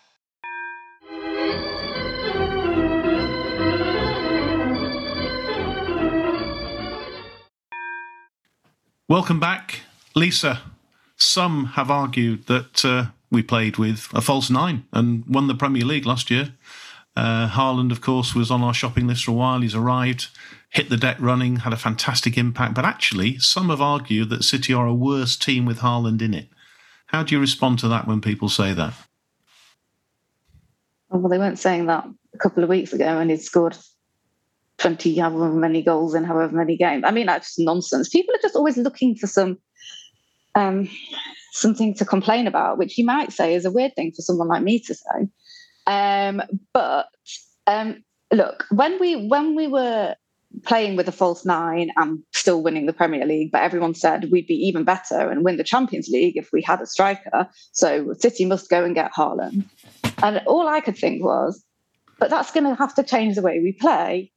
[9.11, 9.81] Welcome back,
[10.15, 10.61] Lisa.
[11.17, 15.83] Some have argued that uh, we played with a false nine and won the Premier
[15.83, 16.53] League last year.
[17.13, 19.59] Uh, Haaland, of course, was on our shopping list for a while.
[19.59, 20.29] He's arrived,
[20.69, 22.73] hit the deck running, had a fantastic impact.
[22.73, 26.47] But actually, some have argued that City are a worse team with Haaland in it.
[27.07, 28.93] How do you respond to that when people say that?
[31.09, 33.75] Well, they weren't saying that a couple of weeks ago when he'd scored
[34.81, 37.03] 20 however many goals in however many games.
[37.05, 38.09] I mean, that's nonsense.
[38.09, 39.57] People are just always looking for some
[40.55, 40.89] um,
[41.51, 44.63] something to complain about, which you might say is a weird thing for someone like
[44.63, 45.27] me to say.
[45.85, 46.41] Um,
[46.73, 47.07] but
[47.67, 50.15] um, look, when we when we were
[50.65, 54.47] playing with a false nine and still winning the Premier League, but everyone said we'd
[54.47, 57.47] be even better and win the Champions League if we had a striker.
[57.71, 59.65] So City must go and get Haaland.
[60.23, 61.63] And all I could think was,
[62.19, 64.31] but that's going to have to change the way we play.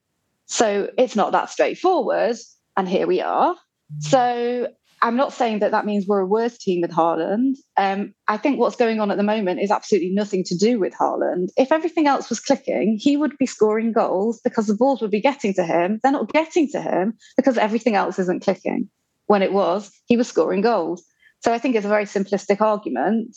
[0.47, 2.37] So it's not that straightforward.
[2.77, 3.57] And here we are.
[4.01, 4.69] So
[5.03, 7.57] I'm not saying that that means we're a worse team with Haaland.
[7.77, 10.95] Um, I think what's going on at the moment is absolutely nothing to do with
[10.95, 11.49] Haaland.
[11.57, 15.21] If everything else was clicking, he would be scoring goals because the balls would be
[15.21, 16.01] getting to him.
[16.03, 18.89] They're not getting to him because everything else isn't clicking.
[19.27, 21.05] When it was, he was scoring goals.
[21.41, 23.37] So I think it's a very simplistic argument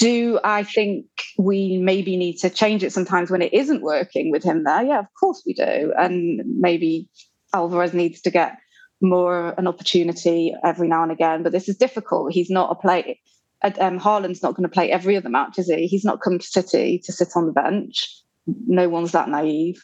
[0.00, 1.04] do I think
[1.38, 4.82] we maybe need to change it sometimes when it isn't working with him there?
[4.82, 5.92] Yeah, of course we do.
[5.96, 7.06] And maybe
[7.52, 8.56] Alvarez needs to get
[9.02, 11.42] more an opportunity every now and again.
[11.42, 12.32] But this is difficult.
[12.32, 13.20] He's not a play.
[13.62, 15.86] Um, Haaland's not going to play every other match, is he?
[15.86, 18.08] He's not come to City to sit on the bench.
[18.46, 19.82] No one's that naive.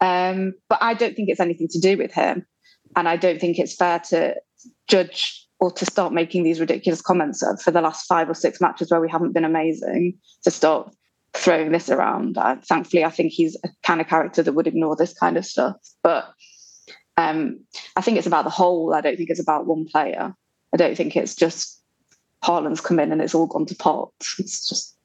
[0.00, 2.44] Um, but I don't think it's anything to do with him.
[2.96, 4.34] And I don't think it's fair to
[4.88, 8.90] judge or to start making these ridiculous comments for the last five or six matches
[8.90, 10.94] where we haven't been amazing to start
[11.34, 12.38] throwing this around.
[12.38, 15.44] Uh, thankfully, I think he's a kind of character that would ignore this kind of
[15.44, 15.76] stuff.
[16.02, 16.32] But
[17.16, 17.60] um,
[17.96, 18.94] I think it's about the whole.
[18.94, 20.34] I don't think it's about one player.
[20.72, 21.82] I don't think it's just
[22.44, 24.10] Haaland's come in and it's all gone to pot.
[24.38, 24.96] It's just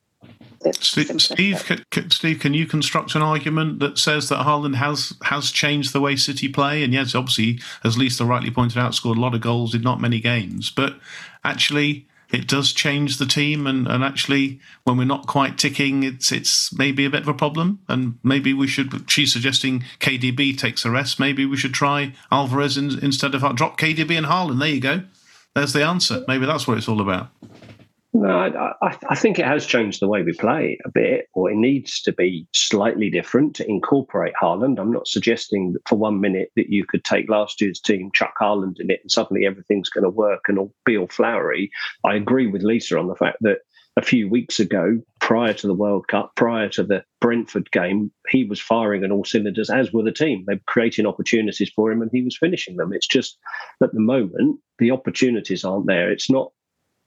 [0.71, 5.51] Steve, Steve, can, Steve, can you construct an argument that says that Haaland has has
[5.51, 6.83] changed the way City play?
[6.83, 10.01] And yes, obviously, as Lisa rightly pointed out, scored a lot of goals in not
[10.01, 10.97] many games, but
[11.43, 13.67] actually it does change the team.
[13.67, 17.33] And, and actually when we're not quite ticking it's it's maybe a bit of a
[17.33, 17.79] problem.
[17.87, 21.19] And maybe we should she's suggesting KDB takes a rest.
[21.19, 24.59] Maybe we should try Alvarez in, instead of drop KDB and Haaland.
[24.59, 25.03] There you go.
[25.53, 26.25] There's the answer.
[26.27, 27.29] Maybe that's what it's all about
[28.13, 28.29] no,
[28.81, 31.99] I, I, think it has changed the way we play a bit, or it needs
[32.01, 34.79] to be slightly different to incorporate Haaland.
[34.79, 38.79] I'm not suggesting for one minute that you could take last year's team, chuck Haaland
[38.79, 41.71] in it, and suddenly everything's going to work and all be all flowery.
[42.05, 43.59] I agree with Lisa on the fact that
[43.97, 48.43] a few weeks ago, prior to the World Cup, prior to the Brentford game, he
[48.43, 50.43] was firing on all cylinders, as were the team.
[50.47, 52.93] They were creating opportunities for him and he was finishing them.
[52.93, 53.37] It's just
[53.81, 56.11] at the moment, the opportunities aren't there.
[56.11, 56.51] It's not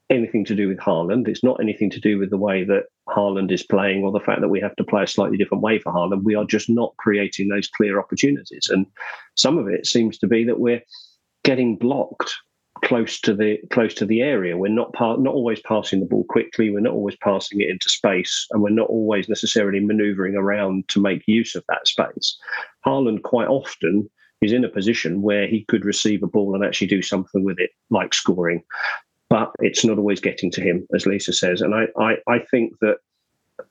[0.09, 1.27] anything to do with Haaland.
[1.27, 4.41] It's not anything to do with the way that Haaland is playing or the fact
[4.41, 6.23] that we have to play a slightly different way for Haaland.
[6.23, 8.67] We are just not creating those clear opportunities.
[8.69, 8.85] And
[9.35, 10.81] some of it seems to be that we're
[11.43, 12.33] getting blocked
[12.83, 14.57] close to the close to the area.
[14.57, 16.69] We're not par- not always passing the ball quickly.
[16.69, 21.01] We're not always passing it into space, and we're not always necessarily manoeuvring around to
[21.01, 22.37] make use of that space.
[22.85, 24.09] Haaland quite often
[24.41, 27.59] is in a position where he could receive a ball and actually do something with
[27.59, 28.63] it, like scoring
[29.29, 31.61] but it's not always getting to him, as Lisa says.
[31.61, 32.97] And I, I, I think that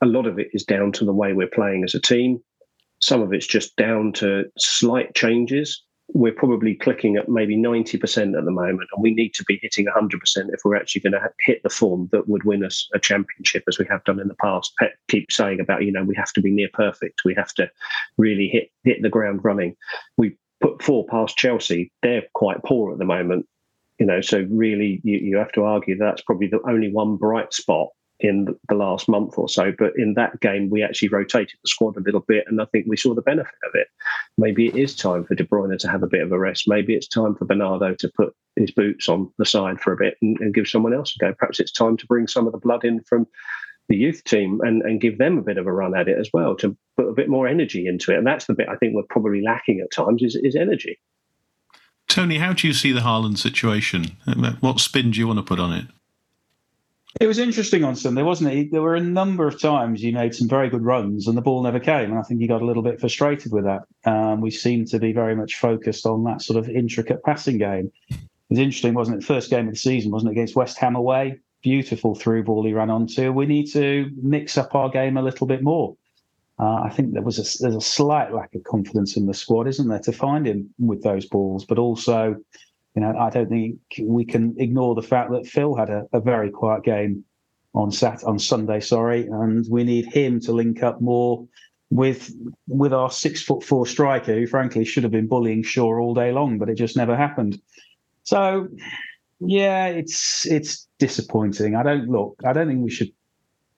[0.03, 2.43] a lot of it is down to the way we're playing as a team.
[3.01, 5.83] Some of it's just down to slight changes.
[6.09, 9.87] We're probably clicking at maybe 90% at the moment, and we need to be hitting
[9.87, 10.15] 100%
[10.53, 13.79] if we're actually going to hit the form that would win us a championship, as
[13.79, 14.73] we have done in the past.
[14.79, 17.25] Pep keeps saying about, you know, we have to be near perfect.
[17.25, 17.69] We have to
[18.19, 19.75] really hit hit the ground running.
[20.17, 21.91] We put four past Chelsea.
[22.03, 23.47] They're quite poor at the moment
[23.99, 27.53] you know, so really you, you have to argue that's probably the only one bright
[27.55, 27.89] spot
[28.21, 29.73] in the last month or so.
[29.79, 32.87] But in that game, we actually rotated the squad a little bit, and I think
[32.89, 33.89] we saw the benefit of it.
[34.39, 36.65] Maybe it is time for De Bruyne to have a bit of a rest.
[36.67, 40.17] Maybe it's time for Bernardo to put his boots on the side for a bit
[40.23, 41.35] and, and give someone else a go.
[41.35, 43.27] Perhaps it's time to bring some of the blood in from
[43.89, 46.31] the youth team and, and give them a bit of a run at it as
[46.33, 48.19] well to put a bit more energy into it.
[48.19, 50.99] And that's the bit I think we're probably lacking at times is, is energy.
[52.09, 54.17] Tony, how do you see the Haaland situation?
[54.61, 55.87] What spin do you want to put on it?
[57.19, 58.71] It was interesting on Sunday, wasn't it?
[58.71, 61.63] There were a number of times you made some very good runs and the ball
[61.63, 62.11] never came.
[62.11, 63.83] And I think you got a little bit frustrated with that.
[64.05, 67.91] Um, we seemed to be very much focused on that sort of intricate passing game.
[68.11, 68.19] It
[68.51, 69.27] was interesting, wasn't it?
[69.27, 71.41] First game of the season, wasn't it, against West Ham away?
[71.63, 73.33] Beautiful through ball he ran onto.
[73.33, 75.97] We need to mix up our game a little bit more.
[76.59, 79.69] Uh, I think there was a, there's a slight lack of confidence in the squad,
[79.69, 81.65] isn't there, to find him with those balls.
[81.67, 82.37] But also,
[82.95, 86.21] you know, I don't think we can ignore the fact that Phil had a, a
[86.21, 87.25] very quiet game
[87.75, 91.47] on Sat on Sunday, sorry, and we need him to link up more
[91.91, 92.35] with
[92.67, 96.33] with our six foot four striker, who frankly should have been bullying Shaw all day
[96.33, 97.61] long, but it just never happened.
[98.23, 98.69] So,
[99.41, 101.77] yeah, it's it's disappointing.
[101.77, 102.41] I don't look.
[102.45, 103.13] I don't think we should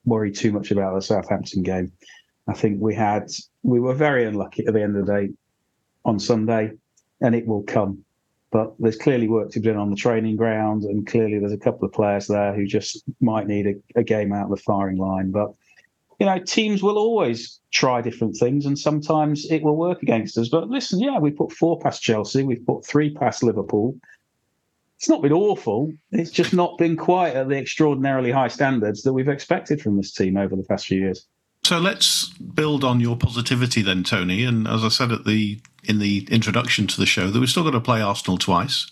[0.04, 1.92] worry too much about the Southampton game.
[2.48, 3.30] I think we had
[3.62, 5.28] we were very unlucky at the end of the day
[6.04, 6.72] on Sunday,
[7.20, 8.04] and it will come.
[8.50, 11.58] But there's clearly work to be done on the training ground, and clearly there's a
[11.58, 14.96] couple of players there who just might need a, a game out of the firing
[14.96, 15.30] line.
[15.30, 15.52] But
[16.18, 20.48] you know, teams will always try different things, and sometimes it will work against us.
[20.48, 23.94] But listen, yeah, we put four past Chelsea, we've put three past Liverpool.
[24.96, 25.92] It's not been awful.
[26.10, 30.12] It's just not been quite at the extraordinarily high standards that we've expected from this
[30.12, 31.24] team over the past few years.
[31.68, 34.42] So let's build on your positivity then, Tony.
[34.42, 37.62] And as I said at the in the introduction to the show, that we're still
[37.62, 38.90] going to play Arsenal twice.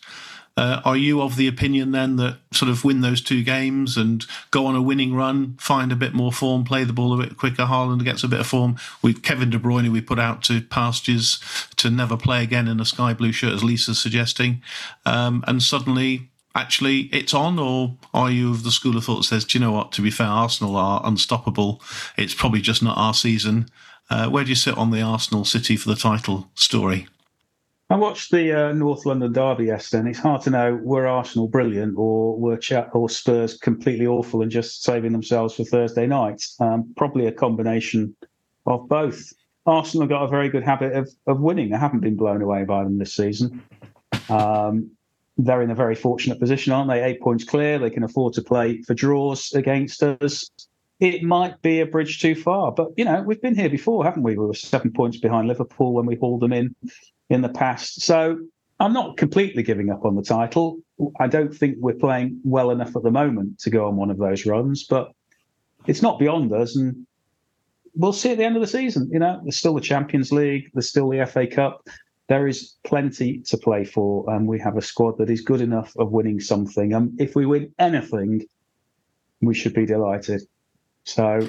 [0.59, 4.27] Uh, are you of the opinion then that sort of win those two games and
[4.51, 7.39] go on a winning run, find a bit more form, play the ball a bit
[7.39, 7.63] quicker?
[7.63, 8.77] Haaland gets a bit of form.
[9.01, 11.41] With Kevin De Bruyne, we put out to pastures
[11.77, 14.61] to never play again in a sky blue shirt, as Lisa's suggesting.
[15.07, 19.25] Um, and suddenly actually it's on, or are you of the school of thought that
[19.25, 19.93] says, do you know what?
[19.93, 21.81] To be fair, Arsenal are unstoppable.
[22.17, 23.69] It's probably just not our season.
[24.09, 27.07] Uh, where do you sit on the Arsenal City for the title story?
[27.89, 31.47] I watched the uh, North London derby yesterday, and it's hard to know were Arsenal
[31.47, 36.43] brilliant or were Ch- or Spurs completely awful and just saving themselves for Thursday night.
[36.59, 38.17] Um, probably a combination
[38.67, 39.33] of both.
[39.67, 41.75] Arsenal got a very good habit of, of winning.
[41.75, 43.63] I haven't been blown away by them this season.
[44.29, 44.91] Um,
[45.39, 47.03] they're in a very fortunate position, aren't they?
[47.03, 47.79] Eight points clear.
[47.79, 50.51] They can afford to play for draws against us.
[50.99, 54.23] It might be a bridge too far, but you know we've been here before, haven't
[54.23, 54.37] we?
[54.37, 56.75] We were seven points behind Liverpool when we hauled them in
[57.29, 58.01] in the past.
[58.01, 58.39] So
[58.81, 60.79] I'm not completely giving up on the title.
[61.21, 64.17] I don't think we're playing well enough at the moment to go on one of
[64.17, 65.13] those runs, but
[65.87, 67.07] it's not beyond us, and
[67.95, 69.11] we'll see at the end of the season.
[69.13, 71.87] You know, there's still the Champions League, there's still the FA Cup.
[72.29, 75.95] There is plenty to play for, and we have a squad that is good enough
[75.97, 76.93] of winning something.
[76.93, 78.47] And um, if we win anything,
[79.41, 80.43] we should be delighted.
[81.05, 81.49] So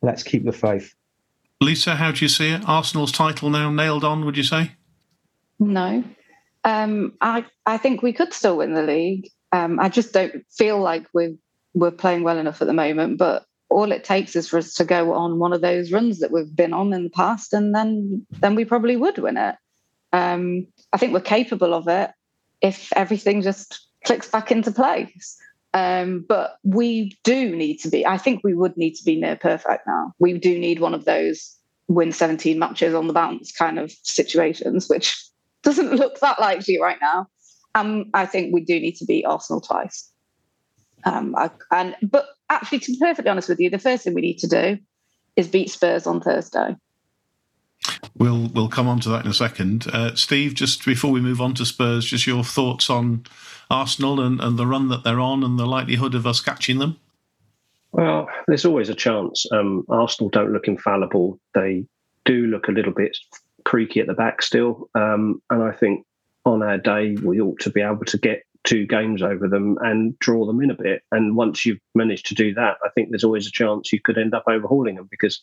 [0.00, 0.94] let's keep the faith.
[1.60, 2.62] Lisa, how do you see it?
[2.66, 4.72] Arsenal's title now nailed on, would you say?
[5.58, 6.04] No.
[6.64, 9.28] Um, I I think we could still win the league.
[9.52, 11.36] Um, I just don't feel like we're
[11.74, 13.18] we're playing well enough at the moment.
[13.18, 16.30] But all it takes is for us to go on one of those runs that
[16.30, 19.56] we've been on in the past, and then then we probably would win it.
[20.14, 22.12] Um, I think we're capable of it
[22.60, 25.36] if everything just clicks back into place.
[25.72, 29.34] Um, but we do need to be, I think we would need to be near
[29.34, 30.12] perfect now.
[30.20, 31.56] We do need one of those
[31.88, 35.20] win 17 matches on the bounce kind of situations, which
[35.64, 37.26] doesn't look that likely right now.
[37.74, 40.08] Um, I think we do need to beat Arsenal twice.
[41.02, 44.20] Um, I, and but actually, to be perfectly honest with you, the first thing we
[44.20, 44.78] need to do
[45.34, 46.76] is beat Spurs on Thursday.
[48.16, 49.86] We'll we'll come on to that in a second.
[49.92, 53.24] Uh, Steve, just before we move on to Spurs, just your thoughts on
[53.70, 56.98] Arsenal and, and the run that they're on and the likelihood of us catching them?
[57.92, 59.46] Well, there's always a chance.
[59.52, 61.38] Um, Arsenal don't look infallible.
[61.54, 61.86] They
[62.24, 63.16] do look a little bit
[63.64, 64.90] creaky at the back still.
[64.94, 66.04] Um, and I think
[66.44, 70.18] on our day, we ought to be able to get two games over them and
[70.18, 71.02] draw them in a bit.
[71.12, 74.18] And once you've managed to do that, I think there's always a chance you could
[74.18, 75.40] end up overhauling them because,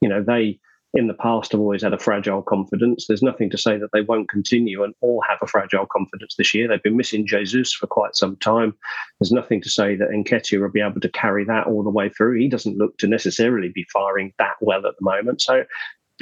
[0.00, 0.58] you know, they
[0.94, 3.06] in the past have always had a fragile confidence.
[3.06, 6.54] There's nothing to say that they won't continue and all have a fragile confidence this
[6.54, 6.68] year.
[6.68, 8.74] They've been missing Jesus for quite some time.
[9.18, 12.10] There's nothing to say that Nketiah will be able to carry that all the way
[12.10, 12.38] through.
[12.38, 15.42] He doesn't look to necessarily be firing that well at the moment.
[15.42, 15.64] So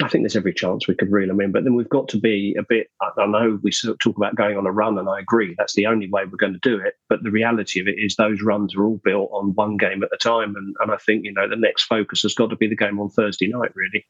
[0.01, 1.51] I think there's every chance we could reel them in.
[1.51, 2.87] But then we've got to be a bit.
[3.01, 6.09] I know we talk about going on a run, and I agree that's the only
[6.09, 6.95] way we're going to do it.
[7.09, 10.09] But the reality of it is those runs are all built on one game at
[10.11, 12.67] a time, and, and I think you know the next focus has got to be
[12.67, 14.05] the game on Thursday night, really.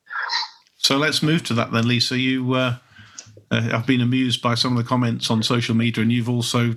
[0.78, 2.18] So let's move to that then, Lisa.
[2.18, 2.76] You, uh,
[3.52, 6.76] uh, I've been amused by some of the comments on social media, and you've also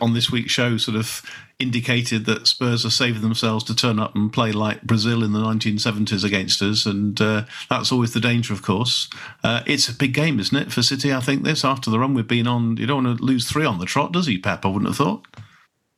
[0.00, 1.22] on this week's show sort of
[1.58, 5.38] indicated that Spurs are saving themselves to turn up and play like Brazil in the
[5.38, 9.08] 1970s against us, and uh, that's always the danger, of course.
[9.42, 11.12] Uh, it's a big game, isn't it, for City?
[11.12, 13.64] I think this after the run we've been on, you don't want to lose three
[13.64, 14.64] on the trot, does he, Pep?
[14.64, 15.26] I wouldn't have thought.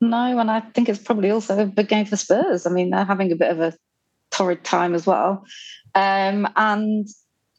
[0.01, 2.67] No, and I think it's probably also a big game for Spurs.
[2.67, 3.75] I mean, they're having a bit of a
[4.31, 5.45] torrid time as well,
[5.95, 7.09] um, and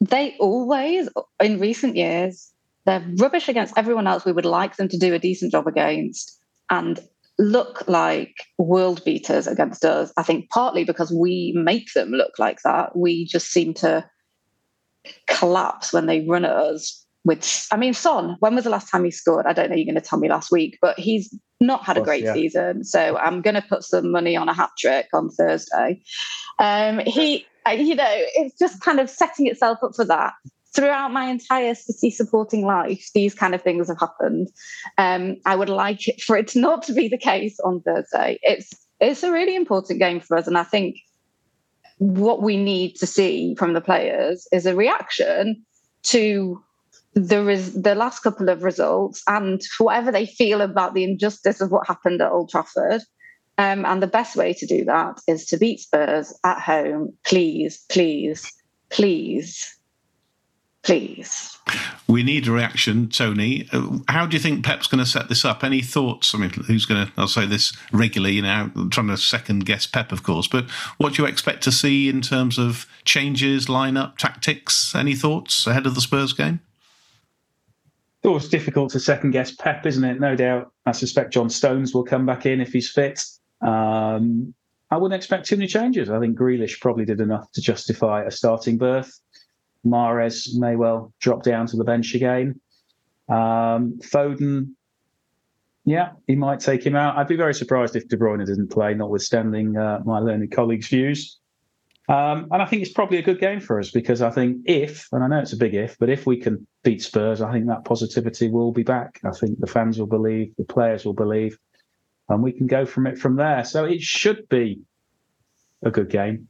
[0.00, 1.08] they always,
[1.40, 2.52] in recent years,
[2.88, 6.38] they're rubbish against everyone else we would like them to do a decent job against
[6.70, 7.00] and
[7.38, 10.12] look like world beaters against us.
[10.16, 12.96] I think partly because we make them look like that.
[12.96, 14.08] We just seem to
[15.26, 19.04] collapse when they run at us with I mean Son, when was the last time
[19.04, 19.46] he scored?
[19.46, 22.24] I don't know, you're gonna tell me last week, but he's not had a great
[22.24, 22.32] yeah.
[22.32, 22.84] season.
[22.84, 26.00] So I'm gonna put some money on a hat trick on Thursday.
[26.58, 30.32] Um, he you know, it's just kind of setting itself up for that.
[30.74, 34.48] Throughout my entire city supporting life, these kind of things have happened.
[34.98, 38.38] Um, I would like for it not to be the case on Thursday.
[38.42, 40.96] It's it's a really important game for us, and I think
[41.98, 45.64] what we need to see from the players is a reaction
[46.04, 46.62] to
[47.14, 51.70] the res- the last couple of results and whatever they feel about the injustice of
[51.70, 53.02] what happened at Old Trafford
[53.58, 57.12] um, and the best way to do that is to beat Spurs at home.
[57.24, 58.52] Please, please,
[58.88, 59.77] please,
[60.88, 61.58] please.
[62.06, 63.68] We need a reaction, Tony.
[63.70, 65.62] Uh, how do you think Pep's going to set this up?
[65.62, 66.34] Any thoughts?
[66.34, 69.86] I mean, who's going to, I'll say this regularly, you know, trying to second guess
[69.86, 74.16] Pep, of course, but what do you expect to see in terms of changes, lineup,
[74.16, 74.94] tactics?
[74.94, 76.60] Any thoughts ahead of the Spurs game?
[78.20, 80.18] It's always difficult to second guess Pep, isn't it?
[80.18, 80.72] No doubt.
[80.86, 83.22] I suspect John Stones will come back in if he's fit.
[83.60, 84.54] Um,
[84.90, 86.08] I wouldn't expect too many changes.
[86.08, 89.12] I think Grealish probably did enough to justify a starting berth.
[89.86, 92.60] Mahrez may well drop down to the bench again.
[93.28, 94.74] Um, Foden,
[95.84, 97.16] yeah, he might take him out.
[97.16, 101.38] I'd be very surprised if De Bruyne didn't play, notwithstanding uh, my learned colleagues' views.
[102.08, 105.08] Um, and I think it's probably a good game for us because I think if,
[105.12, 107.66] and I know it's a big if, but if we can beat Spurs, I think
[107.66, 109.20] that positivity will be back.
[109.24, 111.58] I think the fans will believe, the players will believe
[112.28, 113.64] and we can go from it from there.
[113.64, 114.80] So it should be
[115.82, 116.48] a good game.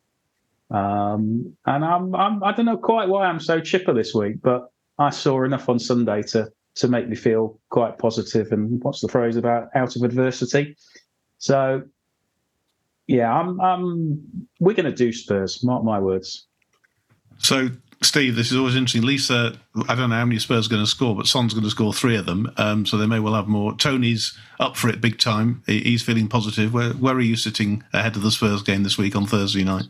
[0.70, 4.70] Um, and I'm, I'm, I don't know quite why I'm so chipper this week, but
[4.98, 8.52] I saw enough on Sunday to to make me feel quite positive.
[8.52, 10.76] And what's the phrase about out of adversity?
[11.38, 11.82] So
[13.06, 14.22] yeah, I'm, I'm
[14.60, 15.64] we're going to do Spurs.
[15.64, 16.46] Mark my words.
[17.38, 19.02] So Steve, this is always interesting.
[19.02, 19.58] Lisa,
[19.88, 21.92] I don't know how many Spurs are going to score, but Son's going to score
[21.92, 23.74] three of them, um, so they may well have more.
[23.74, 25.64] Tony's up for it big time.
[25.66, 26.72] He's feeling positive.
[26.72, 29.86] Where, where are you sitting ahead of the Spurs game this week on Thursday night?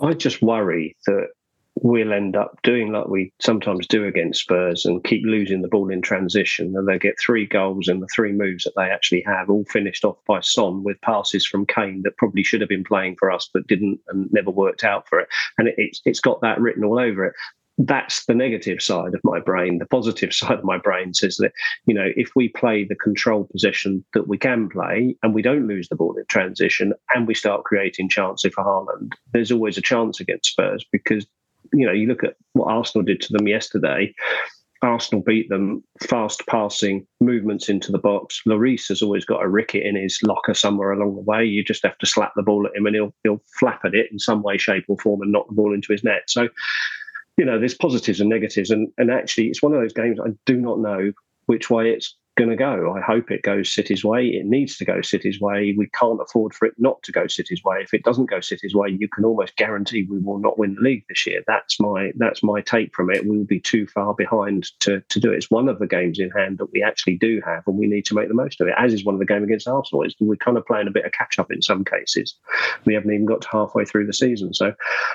[0.00, 1.28] I just worry that
[1.76, 5.90] we'll end up doing like we sometimes do against Spurs and keep losing the ball
[5.90, 6.74] in transition.
[6.76, 10.04] And they'll get three goals and the three moves that they actually have, all finished
[10.04, 13.50] off by Son with passes from Kane that probably should have been playing for us
[13.52, 15.28] but didn't and never worked out for it.
[15.58, 17.34] And it, it's, it's got that written all over it
[17.78, 19.78] that's the negative side of my brain.
[19.78, 21.52] The positive side of my brain says that,
[21.86, 25.68] you know, if we play the control position that we can play and we don't
[25.68, 29.82] lose the ball in transition and we start creating chances for Haaland, there's always a
[29.82, 31.26] chance against Spurs because,
[31.72, 34.14] you know, you look at what Arsenal did to them yesterday.
[34.82, 38.42] Arsenal beat them fast passing movements into the box.
[38.46, 41.42] Lloris has always got a ricket in his locker somewhere along the way.
[41.42, 44.12] You just have to slap the ball at him and he'll he'll flap at it
[44.12, 46.24] in some way, shape, or form and knock the ball into his net.
[46.28, 46.48] So
[47.36, 50.30] you know, there's positives and negatives, and and actually, it's one of those games I
[50.46, 51.12] do not know
[51.46, 52.94] which way it's going to go.
[52.96, 54.26] I hope it goes City's way.
[54.26, 55.74] It needs to go City's way.
[55.76, 57.78] We can't afford for it not to go City's way.
[57.80, 60.80] If it doesn't go City's way, you can almost guarantee we will not win the
[60.80, 61.42] league this year.
[61.46, 63.24] That's my that's my take from it.
[63.24, 65.36] We will be too far behind to to do it.
[65.36, 68.04] It's one of the games in hand that we actually do have, and we need
[68.06, 68.74] to make the most of it.
[68.76, 70.02] As is one of the game against Arsenal.
[70.02, 72.34] It's, we're kind of playing a bit of catch up in some cases.
[72.84, 74.74] We haven't even got to halfway through the season, so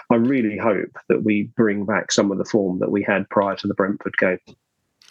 [0.09, 3.55] I really hope that we bring back some of the form that we had prior
[3.57, 4.39] to the Brentford game.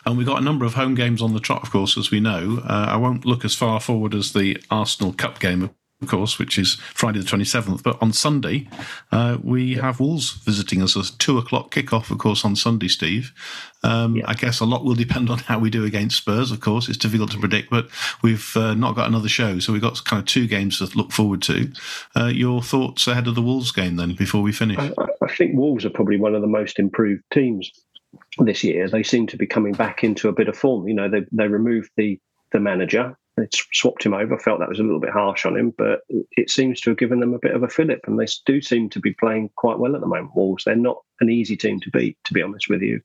[0.06, 2.20] And we've got a number of home games on the trot, of course, as we
[2.20, 2.60] know.
[2.64, 5.70] Uh, I won't look as far forward as the Arsenal Cup game,
[6.00, 7.82] of course, which is Friday the 27th.
[7.82, 8.68] But on Sunday,
[9.10, 13.32] uh, we have Wolves visiting us as two o'clock kickoff, of course, on Sunday, Steve.
[13.82, 14.24] Um, yeah.
[14.26, 16.88] I guess a lot will depend on how we do against Spurs, of course.
[16.88, 17.88] It's difficult to predict, but
[18.22, 19.58] we've uh, not got another show.
[19.58, 21.72] So we've got kind of two games to look forward to.
[22.16, 24.78] Uh, your thoughts ahead of the Wolves game, then, before we finish?
[24.78, 24.92] I,
[25.22, 27.70] I think Wolves are probably one of the most improved teams
[28.46, 30.88] this year, they seem to be coming back into a bit of form.
[30.88, 32.20] You know, they they removed the
[32.52, 34.38] the manager, they swapped him over.
[34.38, 36.00] Felt that was a little bit harsh on him, but
[36.32, 38.90] it seems to have given them a bit of a fillip, and they do seem
[38.90, 40.34] to be playing quite well at the moment.
[40.34, 43.00] Wolves, they're not an easy team to beat, to be honest with you,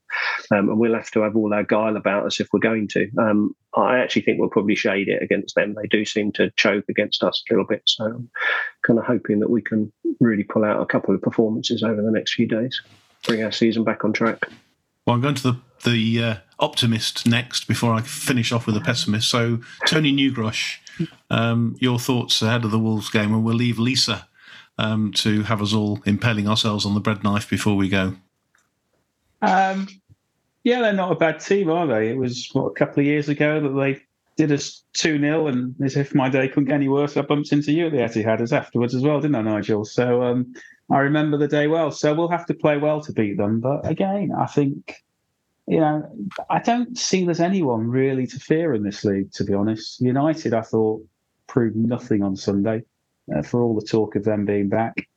[0.52, 3.10] um, and we'll have to have all our guile about us if we're going to.
[3.20, 5.76] Um, I actually think we'll probably shade it against them.
[5.76, 8.30] They do seem to choke against us a little bit, so I'm
[8.84, 12.12] kind of hoping that we can really pull out a couple of performances over the
[12.12, 12.82] next few days,
[13.28, 14.48] bring our season back on track.
[15.06, 18.82] Well, I'm going to the the uh, optimist next before I finish off with the
[18.82, 19.30] pessimist.
[19.30, 20.78] So, Tony Newgrosh,
[21.30, 24.28] um, your thoughts ahead of the Wolves game, and we'll leave Lisa
[24.78, 28.16] um, to have us all impaling ourselves on the bread knife before we go.
[29.42, 29.88] Um,
[30.64, 32.10] yeah, they're not a bad team, are they?
[32.10, 34.02] It was what a couple of years ago that they
[34.38, 37.52] did us 2 0, and as if my day couldn't get any worse, I bumped
[37.52, 39.86] into you at the Etihad afterwards as well, didn't I, Nigel?
[39.86, 40.56] So um,
[40.94, 41.90] I remember the day well.
[41.90, 43.60] So we'll have to play well to beat them.
[43.60, 45.04] But again, I think,
[45.68, 46.08] you know,
[46.52, 50.00] I don't see there's anyone really to fear in this league, to be honest.
[50.02, 51.04] United, I thought,
[51.48, 52.84] proved nothing on Sunday
[53.36, 55.10] uh, for all the talk of them being back.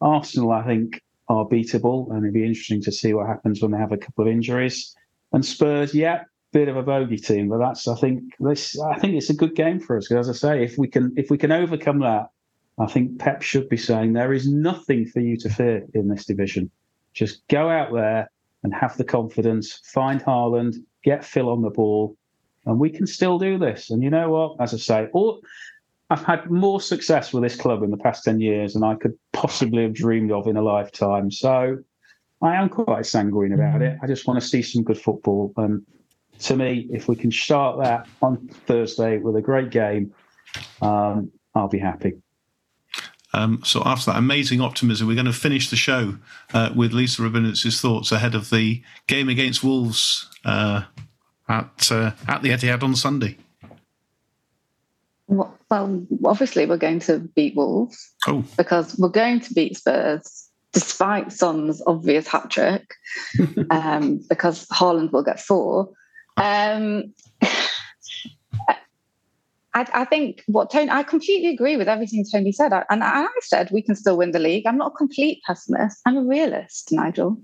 [0.00, 3.78] Arsenal, I think, are beatable, and it'd be interesting to see what happens when they
[3.78, 4.94] have a couple of injuries.
[5.32, 6.22] And Spurs, yeah,
[6.52, 9.56] bit of a bogey team, but that's I think this I think it's a good
[9.56, 12.28] game for us because as I say, if we can if we can overcome that
[12.78, 16.26] I think Pep should be saying there is nothing for you to fear in this
[16.26, 16.70] division.
[17.14, 18.30] Just go out there
[18.62, 22.16] and have the confidence, find Haaland, get Phil on the ball,
[22.66, 23.90] and we can still do this.
[23.90, 24.56] And you know what?
[24.60, 25.40] As I say, all,
[26.10, 29.16] I've had more success with this club in the past 10 years than I could
[29.32, 31.30] possibly have dreamed of in a lifetime.
[31.30, 31.78] So
[32.42, 33.98] I am quite sanguine about it.
[34.02, 35.52] I just want to see some good football.
[35.56, 35.84] And
[36.40, 40.12] to me, if we can start that on Thursday with a great game,
[40.82, 42.14] um, I'll be happy.
[43.36, 46.16] Um, so after that amazing optimism, we're going to finish the show
[46.54, 50.84] uh, with Lisa Rabinowitz's thoughts ahead of the game against Wolves uh,
[51.46, 53.36] at uh, at the Etihad on Sunday.
[55.28, 55.54] Well,
[56.24, 58.42] obviously we're going to beat Wolves oh.
[58.56, 62.94] because we're going to beat Spurs despite Son's obvious hat trick,
[63.70, 65.90] um, because Haaland will get four.
[66.36, 67.14] Um,
[69.76, 72.72] I, I, think what Tony, I completely agree with everything Tony said.
[72.72, 74.66] I, and I said we can still win the league.
[74.66, 76.00] I'm not a complete pessimist.
[76.06, 77.38] I'm a realist, Nigel.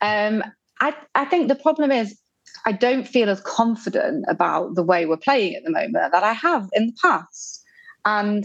[0.00, 0.42] Um,
[0.80, 2.18] I, I think the problem is
[2.66, 6.32] I don't feel as confident about the way we're playing at the moment that I
[6.32, 7.62] have in the past.
[8.04, 8.44] And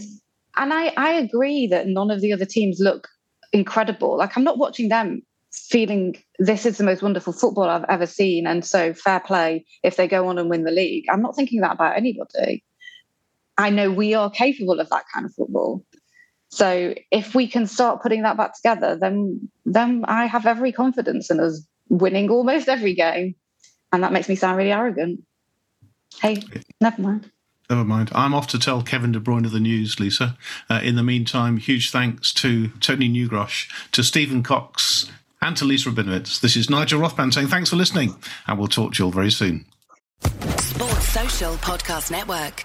[0.56, 3.08] and I, I agree that none of the other teams look
[3.52, 4.16] incredible.
[4.16, 8.46] Like I'm not watching them feeling this is the most wonderful football I've ever seen.
[8.46, 11.06] And so fair play if they go on and win the league.
[11.10, 12.62] I'm not thinking that about anybody.
[13.58, 15.84] I know we are capable of that kind of football.
[16.48, 21.30] So if we can start putting that back together, then then I have every confidence
[21.30, 23.34] in us winning almost every game.
[23.92, 25.22] And that makes me sound really arrogant.
[26.20, 26.42] Hey,
[26.80, 27.30] never mind.
[27.68, 28.10] Never mind.
[28.14, 30.38] I'm off to tell Kevin De Bruyne of the news, Lisa.
[30.70, 35.10] Uh, in the meantime, huge thanks to Tony Newgrosh, to Stephen Cox,
[35.42, 36.40] and to Lisa Rabinowitz.
[36.40, 39.32] This is Nigel Rothband saying thanks for listening, and we'll talk to you all very
[39.32, 39.66] soon.
[40.58, 42.64] Sports Social Podcast Network.